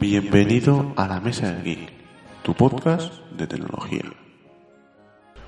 [0.00, 1.90] Bienvenido a la Mesa del Geek,
[2.44, 4.04] tu podcast de tecnología.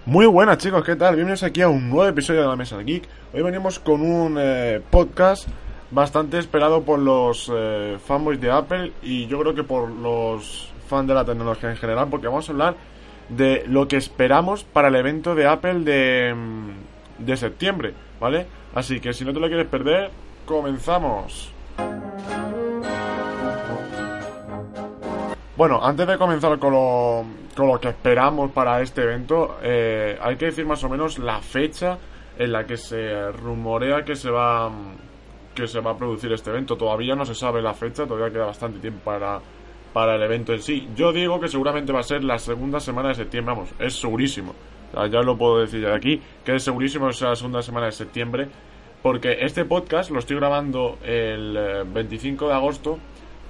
[0.06, 1.14] Muy buenas chicos, ¿qué tal?
[1.14, 3.08] Bienvenidos aquí a un nuevo episodio de la Mesa del Geek.
[3.32, 5.46] Hoy venimos con un eh, podcast
[5.92, 11.06] bastante esperado por los eh, fanboys de Apple y yo creo que por los fans
[11.06, 12.74] de la tecnología en general, porque vamos a hablar
[13.28, 18.48] de lo que esperamos para el evento de Apple de, mm, de septiembre, ¿vale?
[18.74, 20.10] Así que si no te lo quieres perder,
[20.44, 21.52] comenzamos.
[25.60, 27.22] Bueno, antes de comenzar con lo,
[27.54, 31.38] con lo que esperamos para este evento, eh, hay que decir más o menos la
[31.42, 31.98] fecha
[32.38, 34.70] en la que se rumorea que se va
[35.54, 36.76] que se va a producir este evento.
[36.78, 39.38] Todavía no se sabe la fecha, todavía queda bastante tiempo para,
[39.92, 40.88] para el evento en sí.
[40.96, 44.54] Yo digo que seguramente va a ser la segunda semana de septiembre, vamos, es segurísimo.
[44.94, 47.84] ya lo puedo decir ya de aquí, que es segurísimo que sea la segunda semana
[47.84, 48.48] de septiembre,
[49.02, 52.98] porque este podcast lo estoy grabando el 25 eh, de agosto,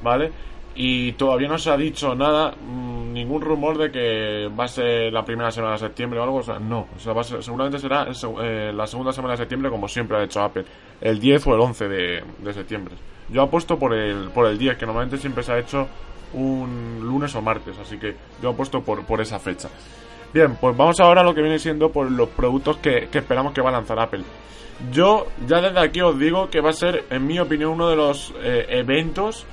[0.02, 0.32] ¿vale?
[0.74, 5.12] Y todavía no se ha dicho nada, mmm, ningún rumor de que va a ser
[5.12, 7.42] la primera semana de septiembre o algo, o sea, no, o sea, va a ser,
[7.42, 8.06] seguramente será
[8.42, 10.64] eh, la segunda semana de septiembre como siempre ha hecho Apple,
[11.00, 12.94] el 10 o el 11 de, de, septiembre.
[13.28, 15.88] Yo apuesto por el, por el 10, que normalmente siempre se ha hecho
[16.34, 19.68] un lunes o martes, así que yo apuesto por, por esa fecha.
[20.32, 23.52] Bien, pues vamos ahora a lo que viene siendo por los productos que, que esperamos
[23.52, 24.22] que va a lanzar Apple.
[24.92, 27.96] Yo ya desde aquí os digo que va a ser, en mi opinión, uno de
[27.96, 29.46] los eh, eventos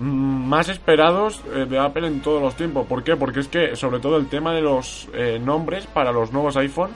[0.00, 2.86] más esperados eh, de Apple en todos los tiempos.
[2.86, 3.16] ¿Por qué?
[3.16, 6.90] Porque es que sobre todo el tema de los eh, nombres para los nuevos iPhone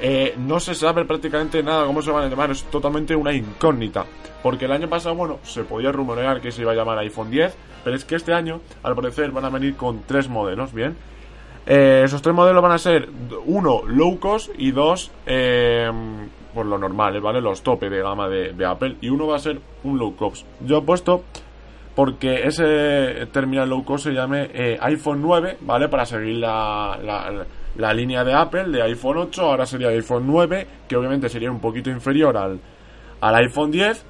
[0.00, 4.06] eh, no se sabe prácticamente nada cómo se van a llamar, es totalmente una incógnita.
[4.42, 7.54] Porque el año pasado, bueno, se podía rumorear que se iba a llamar iPhone 10,
[7.84, 10.96] pero es que este año, al parecer, van a venir con tres modelos, ¿bien?
[11.64, 13.08] esos tres modelos van a ser
[13.46, 15.12] uno low cost y dos
[16.52, 17.40] por lo normal, ¿vale?
[17.40, 20.44] Los tope de gama de, de Apple y uno va a ser un low cost.
[20.60, 21.22] Yo he puesto
[21.94, 25.88] porque ese terminal low cost se llame eh, iPhone 9, ¿vale?
[25.88, 26.98] Para seguir la,
[27.76, 31.60] la, línea de Apple de iPhone 8, ahora sería iPhone 9, que obviamente sería un
[31.60, 32.60] poquito inferior al,
[33.20, 34.04] al iPhone 10,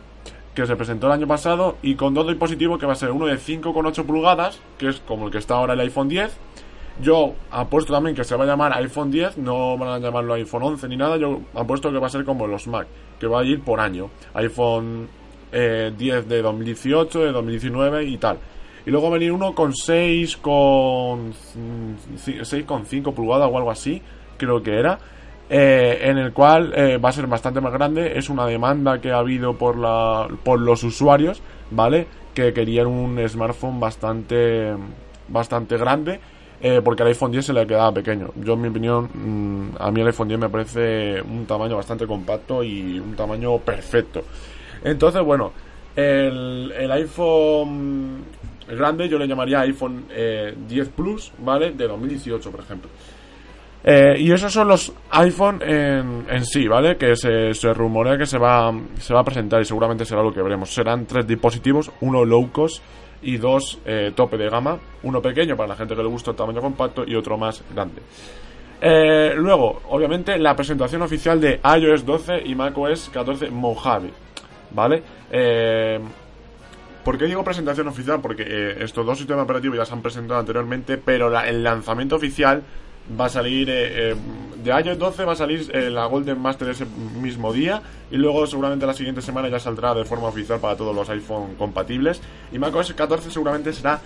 [0.54, 3.26] que se presentó el año pasado, y con dos dispositivos que va a ser uno
[3.26, 6.38] de 5,8 pulgadas, que es como el que está ahora el iPhone 10.
[7.00, 10.62] Yo apuesto también que se va a llamar iPhone 10, no van a llamarlo iPhone
[10.62, 12.86] 11 ni nada, yo apuesto que va a ser como los Mac,
[13.18, 14.10] que va a ir por año.
[14.34, 15.08] iPhone
[15.52, 18.38] eh, 10 de 2018, de 2019 y tal.
[18.84, 24.02] Y luego venir uno con 6 con 6,5 pulgadas o algo así,
[24.36, 24.98] creo que era.
[25.54, 28.18] Eh, en el cual eh, va a ser bastante más grande.
[28.18, 32.06] Es una demanda que ha habido por, la, por los usuarios, ¿vale?
[32.34, 34.72] Que querían un smartphone bastante,
[35.28, 36.20] bastante grande.
[36.64, 38.30] Eh, porque al iPhone 10 se le quedaba pequeño.
[38.36, 42.06] Yo, en mi opinión, mm, a mí el iPhone 10 me parece un tamaño bastante
[42.06, 44.22] compacto y un tamaño perfecto.
[44.84, 45.52] Entonces, bueno,
[45.96, 48.24] el, el iPhone
[48.68, 51.72] grande yo le llamaría iPhone 10 eh, Plus, ¿vale?
[51.72, 52.90] De 2018, por ejemplo.
[53.84, 56.96] Eh, y esos son los iPhone en, en sí, ¿vale?
[56.96, 60.32] Que se, se, rumorea que se va, se va a presentar y seguramente será lo
[60.32, 60.72] que veremos.
[60.72, 62.82] Serán tres dispositivos, uno low cost
[63.22, 64.78] y dos eh, tope de gama.
[65.02, 68.02] Uno pequeño para la gente que le gusta el tamaño compacto y otro más grande.
[68.80, 74.10] Eh, luego, obviamente, la presentación oficial de iOS 12 y macOS 14 Mojave.
[74.74, 75.02] ¿Vale?
[75.30, 76.00] Eh,
[77.04, 78.20] ¿Por qué digo presentación oficial?
[78.20, 82.62] Porque eh, estos dos sistemas operativos ya se han presentado anteriormente, pero el lanzamiento oficial
[83.18, 84.16] va a salir eh, eh
[84.62, 86.86] de iOS 12 va a salir eh, la Golden Master ese
[87.20, 90.94] mismo día y luego seguramente la siguiente semana ya saldrá de forma oficial para todos
[90.94, 92.20] los iPhone compatibles
[92.52, 94.00] y macOS 14 seguramente será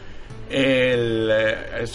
[0.49, 1.87] el, eh,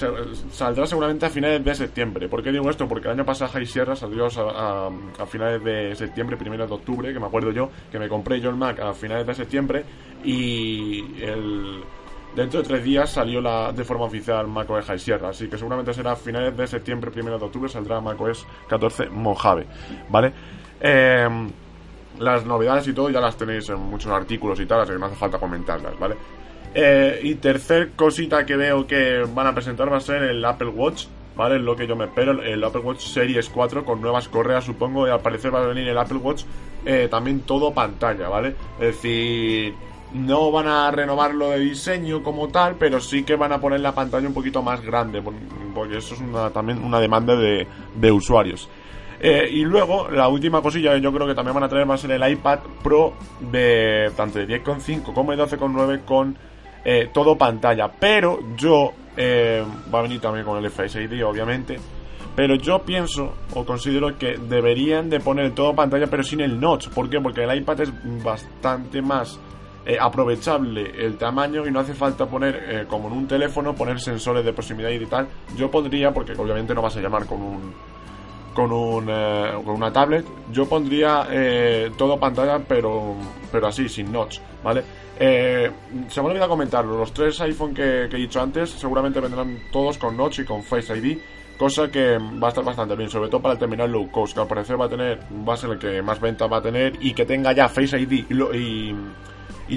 [0.51, 2.27] saldrá seguramente a finales de septiembre.
[2.27, 2.87] ¿Por qué digo esto?
[2.87, 4.91] Porque el año pasado High Sierra salió a,
[5.25, 8.55] finales de septiembre, primero de octubre, que me acuerdo yo, que me compré yo el
[8.55, 9.85] Mac a finales de septiembre
[10.23, 11.81] y el,
[12.35, 15.29] dentro de tres días salió la, de forma oficial macOS High Sierra.
[15.29, 19.65] Así que seguramente será a finales de septiembre, primero de octubre, saldrá macOS 14 Mojave.
[20.09, 20.33] ¿Vale?
[20.79, 21.49] Eh,
[22.19, 25.05] las novedades y todo ya las tenéis en muchos artículos y tal, así que no
[25.05, 26.15] hace falta comentarlas, ¿vale?
[26.73, 30.69] Eh, y tercer cosita que veo que van a presentar va a ser el Apple
[30.69, 31.59] Watch, ¿vale?
[31.59, 35.09] Lo que yo me espero, el Apple Watch Series 4 con nuevas correas, supongo, y
[35.09, 36.43] al parecer va a venir el Apple Watch
[36.85, 38.55] eh, también todo pantalla, ¿vale?
[38.79, 39.73] Es decir,
[40.13, 43.93] no van a renovarlo de diseño como tal, pero sí que van a poner la
[43.93, 45.21] pantalla un poquito más grande,
[45.73, 48.69] porque eso es una, también una demanda de, de usuarios.
[49.23, 51.93] Eh, y luego, la última cosilla que yo creo que también van a traer va
[51.93, 56.35] a ser el iPad Pro de tanto de 10,5 como de 12,9 con
[56.83, 57.89] eh, todo pantalla.
[57.99, 59.63] Pero yo, eh,
[59.93, 61.77] va a venir también con el Face ID, obviamente.
[62.35, 66.87] Pero yo pienso o considero que deberían de poner todo pantalla pero sin el notch.
[66.89, 67.19] ¿Por qué?
[67.19, 69.37] Porque el iPad es bastante más
[69.99, 74.53] aprovechable el tamaño y no hace falta poner, como en un teléfono, poner sensores de
[74.53, 75.27] proximidad y tal.
[75.57, 77.73] Yo podría, porque obviamente no vas a llamar con un
[78.53, 83.15] con, un, eh, con una tablet, yo pondría eh, todo pantalla, pero,
[83.51, 84.83] pero así, sin notch, ¿vale?
[85.19, 85.69] Eh,
[86.07, 90.17] se me olvidado comentarlo, los tres iPhone que, he dicho antes seguramente vendrán todos con
[90.17, 91.17] notch y con Face ID,
[91.57, 94.41] cosa que va a estar bastante bien, sobre todo para el terminal low cost, que
[94.41, 96.93] al parecer va a tener, va a ser el que más venta va a tener
[97.01, 98.95] y que tenga ya Face ID y y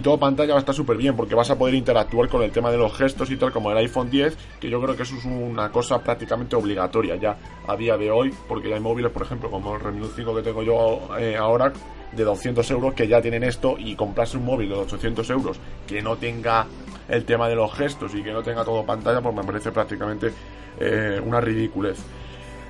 [0.00, 2.70] todo pantalla va a estar súper bien porque vas a poder interactuar con el tema
[2.70, 5.24] de los gestos y tal como el iPhone 10 que yo creo que eso es
[5.24, 7.36] una cosa prácticamente obligatoria ya
[7.66, 10.42] a día de hoy porque ya hay móviles por ejemplo como el Redmi 5 que
[10.42, 11.72] tengo yo eh, ahora
[12.12, 16.02] de 200 euros que ya tienen esto y comprarse un móvil de 800 euros que
[16.02, 16.66] no tenga
[17.08, 20.32] el tema de los gestos y que no tenga todo pantalla pues me parece prácticamente
[20.80, 21.98] eh, una ridiculez.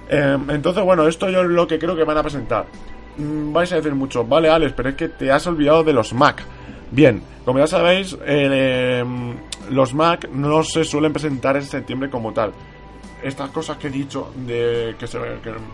[0.09, 2.67] Eh, entonces bueno esto yo es lo que creo que van a presentar.
[3.17, 6.13] Mm, vais a decir mucho vale Alex pero es que te has olvidado de los
[6.13, 6.45] Mac
[6.91, 9.05] Bien, como ya sabéis, eh,
[9.71, 12.53] los Mac no se suelen presentar en septiembre como tal.
[13.23, 15.07] Estas cosas que he dicho de que,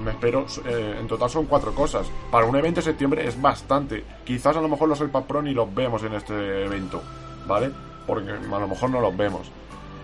[0.03, 2.09] me espero, eh, en total son cuatro cosas.
[2.31, 4.05] Para un evento de septiembre es bastante.
[4.25, 7.03] Quizás a lo mejor los iPad Pro ni los vemos en este evento,
[7.47, 7.71] ¿vale?
[8.07, 9.51] Porque a lo mejor no los vemos.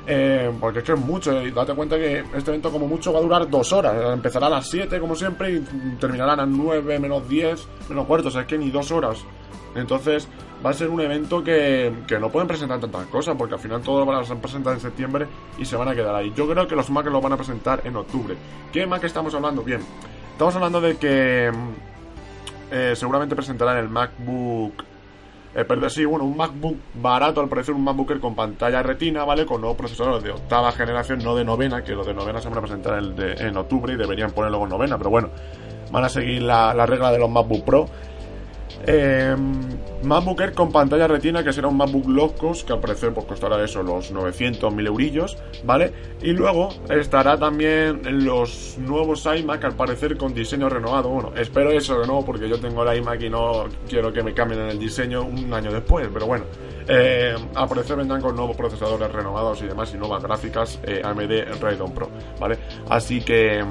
[0.09, 3.23] Eh, porque es que es mucho, date cuenta que este evento como mucho va a
[3.23, 4.13] durar dos horas.
[4.13, 5.61] Empezará a las 7 como siempre y
[5.99, 9.25] terminará a las 9 menos 10 menos cuarto, o sea, es que ni dos horas.
[9.75, 10.29] Entonces,
[10.65, 14.01] va a ser un evento que, no pueden presentar tantas cosas, porque al final todo
[14.01, 15.27] lo van a presentar en septiembre
[15.59, 16.33] y se van a quedar ahí.
[16.35, 18.37] Yo creo que los Mac lo van a presentar en octubre.
[18.73, 19.63] ¿Qué Mac estamos hablando?
[19.63, 19.81] Bien,
[20.33, 21.51] estamos hablando de que
[22.71, 24.85] eh, seguramente presentarán el MacBook.
[25.65, 29.47] Pero sí, bueno, un MacBook barato, al parecer un MacBooker con pantalla retina, ¿vale?
[29.47, 32.59] Con nuevos procesadores de octava generación, no de novena, que los de novena se van
[32.59, 35.31] a presentar en octubre y deberían ponerlo en novena, pero bueno,
[35.91, 37.89] van a seguir la, la regla de los MacBook Pro.
[38.87, 39.37] Eh,
[40.03, 43.63] MacBook Air con pantalla retina, que será un MacBook locos que al parecer pues, costará
[43.65, 45.93] eso, los 900, 1000 eurillos, ¿vale?
[46.23, 51.09] Y luego estará también los nuevos iMac, al parecer con diseño renovado.
[51.09, 54.35] Bueno, espero eso de nuevo, porque yo tengo el iMac y no quiero que me
[54.35, 56.45] cambien el diseño un año después, pero bueno.
[56.89, 61.61] Eh, al parecer vendrán con nuevos procesadores renovados y demás, y nuevas gráficas eh, AMD
[61.61, 62.09] Radeon Pro,
[62.39, 62.59] ¿vale?
[62.89, 63.65] Así que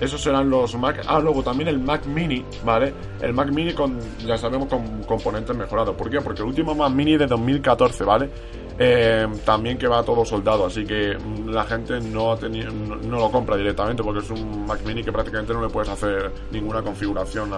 [0.00, 1.04] esos serán los Mac.
[1.06, 2.92] Ah, luego también el Mac Mini, ¿vale?
[3.20, 5.94] El Mac Mini con, ya sabemos, con componentes mejorados.
[5.96, 6.20] ¿Por qué?
[6.20, 8.30] Porque el último Mac Mini de 2014, ¿vale?
[8.78, 14.02] Eh, también que va todo soldado, así que la gente no, no, lo compra directamente
[14.02, 17.50] porque es un Mac Mini que prácticamente no le puedes hacer ninguna configuración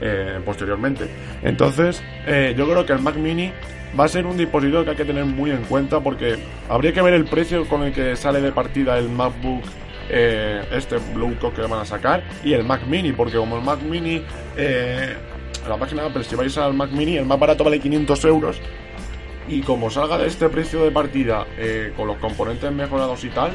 [0.00, 1.10] eh, posteriormente.
[1.42, 3.52] Entonces, eh, yo creo que el Mac Mini
[3.98, 6.38] va a ser un dispositivo que hay que tener muy en cuenta porque
[6.68, 9.62] habría que ver el precio con el que sale de partida el MacBook
[10.08, 13.80] eh, este Blue que van a sacar y el Mac Mini, porque como el Mac
[13.82, 14.22] Mini,
[14.56, 15.16] eh,
[15.68, 18.60] la página Apple, si vais al Mac Mini, el más barato vale 500 euros.
[19.48, 23.52] Y como salga de este precio de partida eh, con los componentes mejorados y tal,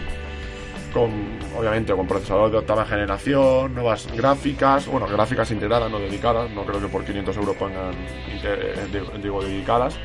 [0.91, 1.11] con
[1.57, 6.79] obviamente con procesador de octava generación, nuevas gráficas, bueno, gráficas integradas, no dedicadas, no creo
[6.79, 7.93] que por 500 euros pongan,
[9.21, 9.95] digo, dedicadas.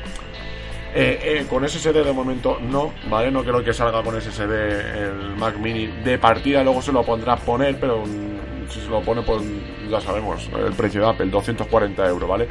[0.93, 3.29] Eh, eh, con SSD de momento no, ¿vale?
[3.29, 7.35] No creo que salga con SSD el Mac Mini de partida, luego se lo pondrá
[7.35, 9.43] poner, pero mm, si se lo pone, pues
[9.87, 12.47] ya sabemos, el precio de Apple, 240 euros, ¿vale?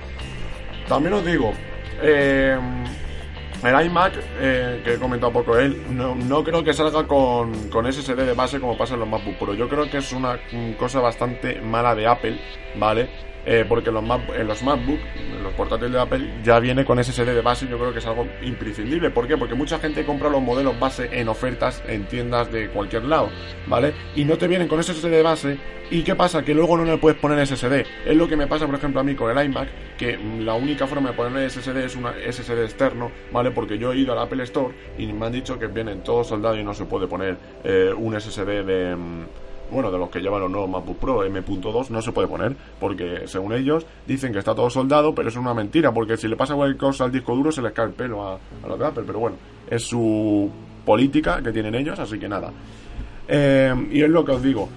[0.86, 1.52] También os digo,
[2.00, 2.56] eh,
[3.64, 4.12] el iMac,
[4.84, 8.60] que he comentado poco él, no, no creo que salga con, con, SSD de base
[8.60, 9.54] como pasa en los MacBook Pro.
[9.54, 10.38] Yo creo que es una
[10.78, 12.38] cosa bastante mala de Apple,
[12.76, 13.08] ¿vale?
[13.46, 14.04] Eh, porque los
[14.36, 17.66] en los MacBook, en los portátiles de Apple, ya viene con SSD de base.
[17.68, 19.10] Yo creo que es algo imprescindible.
[19.10, 19.36] ¿Por qué?
[19.36, 23.30] Porque mucha gente compra los modelos base en ofertas en tiendas de cualquier lado,
[23.66, 23.94] ¿vale?
[24.14, 25.58] Y no te vienen con SSD de base.
[25.90, 26.44] ¿Y qué pasa?
[26.44, 27.86] Que luego no le puedes poner SSD.
[28.04, 30.86] Es lo que me pasa, por ejemplo, a mí con el iMac, que la única
[30.86, 33.50] forma de poner SSD es una SSD externo, ¿vale?
[33.50, 36.58] Porque yo he ido al Apple Store y me han dicho que vienen todos soldados
[36.58, 39.24] y no se puede poner eh, un SSD de mm,
[39.70, 43.22] bueno, de los que llevan los nuevos MacBook Pro M.2 no se puede poner, porque
[43.26, 46.54] según ellos dicen que está todo soldado, pero es una mentira, porque si le pasa
[46.54, 49.36] cualquier al disco duro se les cae el pelo a, a los de pero bueno,
[49.68, 50.50] es su
[50.84, 52.50] política que tienen ellos, así que nada.
[53.28, 54.68] Eh, y es lo que os digo.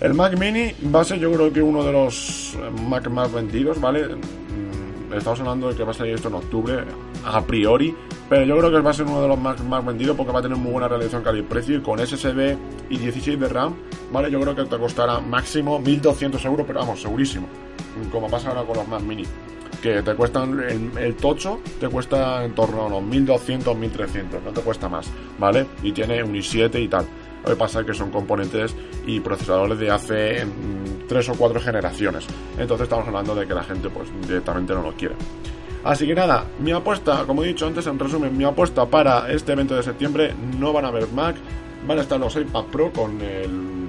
[0.00, 2.56] El Mac Mini va a ser yo creo que uno de los
[2.86, 4.06] Mac más vendidos, ¿vale?
[4.06, 6.84] Mm, estamos hablando de que va a salir esto en octubre.
[7.24, 7.94] A priori,
[8.28, 10.40] pero yo creo que va a ser uno de los más, más vendidos porque va
[10.40, 12.56] a tener muy buena realización calidad-precio y con SSD
[12.90, 13.74] y 16 de RAM,
[14.12, 14.30] ¿vale?
[14.30, 17.48] Yo creo que te costará máximo 1200 euros, pero vamos, segurísimo,
[18.10, 19.24] como pasa ahora con los Mac Mini
[19.82, 24.60] que te cuestan el, tocho te cuesta en torno a unos 1200 1300 no te
[24.60, 25.08] cuesta más
[25.38, 27.06] vale y tiene un i7 y tal.
[27.44, 28.74] Lo que pasa es que son componentes
[29.06, 30.44] y procesadores de hace
[31.06, 32.26] 3 mm, o 4 generaciones.
[32.58, 35.14] Entonces estamos hablando de que la gente pues directamente no lo quiere
[35.84, 39.52] así que nada mi apuesta como he dicho antes en resumen mi apuesta para este
[39.52, 41.36] evento de septiembre no van a haber Mac
[41.86, 43.88] van a estar los iPad Pro con el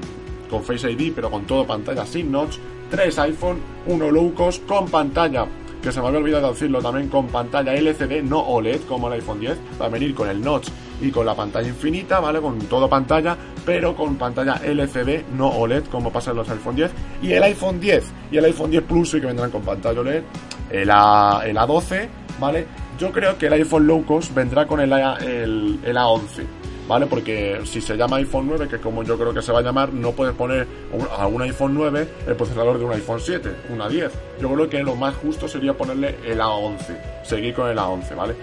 [0.49, 2.57] con Face ID pero con todo pantalla sin notch
[2.91, 4.33] 3 iPhone, 1 low
[4.67, 5.45] con pantalla
[5.81, 9.39] que se me había olvidado decirlo también con pantalla LCD, no OLED como el iPhone
[9.39, 10.67] 10, va a venir con el notch
[11.01, 12.41] y con la pantalla infinita, ¿vale?
[12.41, 16.91] Con todo pantalla, pero con pantalla LCD, no OLED como pasa en los iPhone 10.
[17.21, 20.23] Y el iPhone 10 y el iPhone 10 Plus sí que vendrán con pantalla OLED,
[20.71, 22.07] el, A, el A12,
[22.39, 22.65] ¿vale?
[22.99, 26.45] Yo creo que el iPhone Low Cost vendrá con el, el, el A11
[26.89, 27.05] ¿vale?
[27.05, 29.93] Porque si se llama iPhone 9, que como yo creo que se va a llamar,
[29.93, 30.67] no puedes poner
[31.15, 34.11] a un iPhone 9 el procesador de un iPhone 7, una 10.
[34.41, 38.33] Yo creo que lo más justo sería ponerle el A11, seguir con el A11, ¿vale?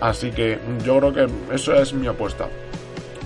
[0.00, 2.48] Así que yo creo que eso es mi apuesta.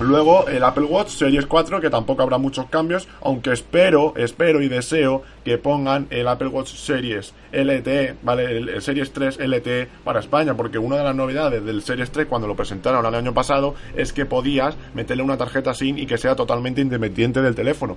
[0.00, 4.68] Luego el Apple Watch Series 4, que tampoco habrá muchos cambios, aunque espero, espero y
[4.68, 8.56] deseo que pongan el Apple Watch Series LTE, ¿vale?
[8.56, 12.48] El, Series 3 LTE para España, porque una de las novedades del Series 3 cuando
[12.48, 16.34] lo presentaron el año pasado es que podías meterle una tarjeta SIM y que sea
[16.34, 17.96] totalmente independiente del teléfono.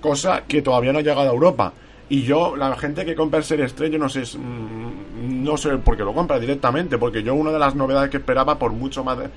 [0.00, 1.72] Cosa que todavía no ha llegado a Europa.
[2.08, 5.76] Y yo, la gente que compra el Series 3, yo no sé, mm, no sé
[5.78, 9.02] por qué lo compra directamente, porque yo una de las novedades que esperaba por mucho
[9.02, 9.30] más de,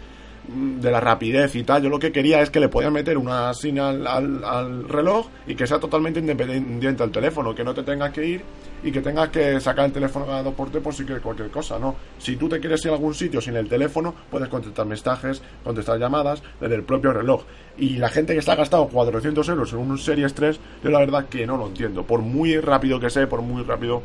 [0.48, 1.84] de la rapidez y tal.
[1.84, 5.68] Yo lo que quería es que le podían meter una señal al, reloj y que
[5.68, 8.42] sea totalmente independiente al teléfono, que no te tengas que ir
[8.84, 11.80] y que tengas que sacar el teléfono cada dos por por si quieres cualquier cosa,
[11.80, 11.96] ¿no?
[12.20, 16.00] Si tú te quieres ir a algún sitio sin el teléfono, puedes contestar mensajes, contestar
[16.00, 17.44] llamadas desde el propio reloj.
[17.78, 21.26] Y la gente que está gastado 400 euros en un Series 3, yo la verdad
[21.28, 22.04] que no lo entiendo.
[22.04, 24.02] Por muy rápido que sea, por muy rápido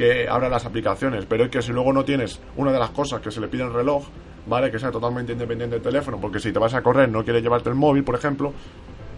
[0.00, 3.20] que abra las aplicaciones, pero es que si luego no tienes una de las cosas
[3.20, 4.06] que se le pide el reloj,
[4.46, 4.70] ¿vale?
[4.70, 7.68] Que sea totalmente independiente del teléfono, porque si te vas a correr no quieres llevarte
[7.68, 8.54] el móvil, por ejemplo,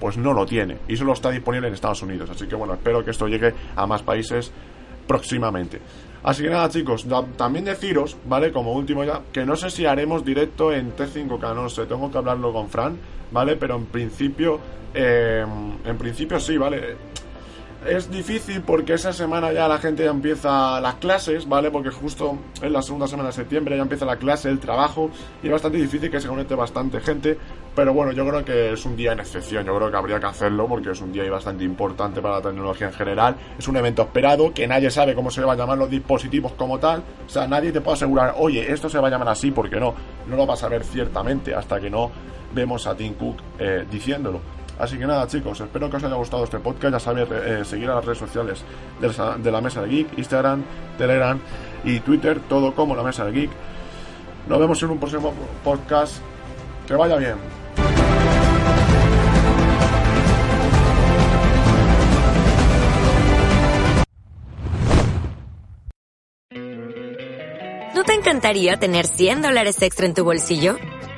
[0.01, 0.79] pues no lo tiene.
[0.89, 2.29] Y solo está disponible en Estados Unidos.
[2.31, 4.51] Así que bueno, espero que esto llegue a más países
[5.07, 5.81] próximamente.
[6.25, 8.51] Así que nada chicos, también deciros, ¿vale?
[8.51, 12.19] Como último ya, que no sé si haremos directo en T5K, no sé, tengo que
[12.19, 12.99] hablarlo con Fran,
[13.31, 13.55] ¿vale?
[13.55, 14.59] Pero en principio,
[14.93, 15.45] eh,
[15.85, 16.97] en principio sí, ¿vale?
[17.87, 21.71] Es difícil porque esa semana ya la gente ya empieza las clases, ¿vale?
[21.71, 25.11] Porque justo en la segunda semana de septiembre ya empieza la clase, el trabajo,
[25.43, 27.39] y es bastante difícil que se conecte bastante gente.
[27.75, 30.27] Pero bueno, yo creo que es un día en excepción, yo creo que habría que
[30.27, 33.37] hacerlo porque es un día bastante importante para la tecnología en general.
[33.59, 36.79] Es un evento esperado, que nadie sabe cómo se van a llamar los dispositivos como
[36.79, 37.03] tal.
[37.27, 39.95] O sea, nadie te puede asegurar, oye, esto se va a llamar así, porque no.
[40.27, 42.11] No lo vas a ver ciertamente hasta que no
[42.55, 44.41] vemos a Tim Cook eh, diciéndolo.
[44.83, 46.95] Así que nada, chicos, espero que os haya gustado este podcast.
[46.95, 48.65] Ya sabéis, eh, seguir a las redes sociales
[49.01, 50.65] de la, Mesa de Geek, Instagram,
[50.99, 51.39] Telegram
[51.85, 53.51] y Twitter, todo como la Mesa de Geek.
[54.49, 56.17] Nos vemos en un próximo podcast.
[56.89, 57.37] Que vaya bien.
[67.95, 70.77] ¿No te encantaría tener 100 dólares extra en tu bolsillo?